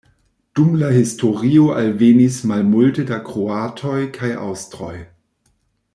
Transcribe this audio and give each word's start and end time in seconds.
Dum 0.59 0.69
la 0.83 0.87
historio 0.95 1.67
alvenis 1.81 2.39
malmulte 2.53 3.07
da 3.13 3.21
kroatoj 3.29 4.03
kaj 4.19 4.33
aŭstroj. 4.49 4.93